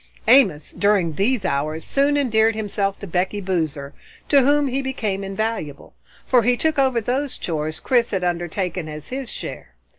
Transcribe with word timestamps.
Amos, 0.27 0.71
during 0.71 1.13
these 1.13 1.45
hours, 1.45 1.85
soon 1.85 2.17
endeared 2.17 2.55
himself 2.55 2.97
to 2.97 3.05
Becky 3.05 3.39
Boozer, 3.39 3.93
to 4.29 4.41
whom 4.41 4.67
he 4.67 4.81
became 4.81 5.23
invaluable, 5.23 5.93
for 6.25 6.41
he 6.41 6.57
took 6.57 6.79
over 6.79 6.99
those 6.99 7.37
chores 7.37 7.79
Chris 7.79 8.09
had 8.09 8.23
undertaken 8.23 8.89
as 8.89 9.09
his 9.09 9.29
share. 9.29 9.75